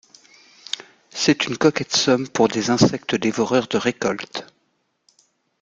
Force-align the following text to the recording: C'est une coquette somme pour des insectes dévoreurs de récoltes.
C'est 1.11 1.45
une 1.45 1.59
coquette 1.59 1.95
somme 1.95 2.27
pour 2.27 2.47
des 2.47 2.71
insectes 2.71 3.13
dévoreurs 3.13 3.67
de 3.67 3.77
récoltes. 3.77 4.47